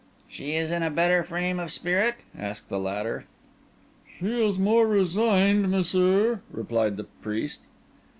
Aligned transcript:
"She 0.27 0.55
is 0.55 0.71
in 0.71 0.81
a 0.81 0.89
better 0.89 1.21
frame 1.21 1.59
of 1.59 1.71
spirit?" 1.71 2.15
asked 2.35 2.69
the 2.69 2.79
latter. 2.79 3.25
"She 4.17 4.31
is 4.43 4.57
more 4.57 4.87
resigned, 4.87 5.69
messire," 5.69 6.41
replied 6.51 6.97
the 6.97 7.03
priest. 7.03 7.59